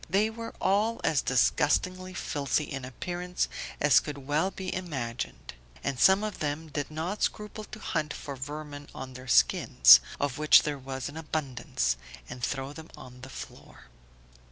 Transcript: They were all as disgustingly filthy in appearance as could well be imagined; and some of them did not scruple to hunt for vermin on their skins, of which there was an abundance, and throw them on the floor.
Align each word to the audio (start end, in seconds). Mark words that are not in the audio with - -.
They 0.09 0.31
were 0.31 0.55
all 0.59 0.99
as 1.03 1.21
disgustingly 1.21 2.15
filthy 2.15 2.63
in 2.63 2.85
appearance 2.85 3.47
as 3.79 3.99
could 3.99 4.17
well 4.25 4.49
be 4.49 4.73
imagined; 4.73 5.53
and 5.83 5.99
some 5.99 6.23
of 6.23 6.39
them 6.39 6.69
did 6.69 6.89
not 6.89 7.21
scruple 7.21 7.65
to 7.65 7.77
hunt 7.77 8.11
for 8.11 8.35
vermin 8.35 8.87
on 8.95 9.13
their 9.13 9.27
skins, 9.27 9.99
of 10.19 10.39
which 10.39 10.63
there 10.63 10.79
was 10.79 11.07
an 11.07 11.17
abundance, 11.17 11.97
and 12.27 12.41
throw 12.43 12.73
them 12.73 12.89
on 12.97 13.21
the 13.21 13.29
floor. 13.29 13.91